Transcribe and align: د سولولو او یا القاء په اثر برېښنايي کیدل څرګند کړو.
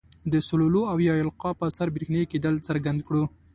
د 0.31 0.33
سولولو 0.47 0.81
او 0.91 0.97
یا 1.07 1.13
القاء 1.25 1.53
په 1.59 1.63
اثر 1.69 1.87
برېښنايي 1.95 2.25
کیدل 2.31 2.55
څرګند 2.67 2.99
کړو. 3.07 3.23